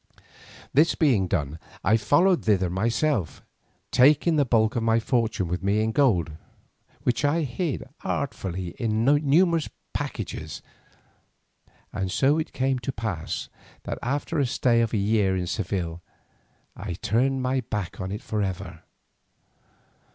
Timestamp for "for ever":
18.23-18.81